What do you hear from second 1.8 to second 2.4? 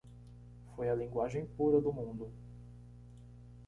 mundo.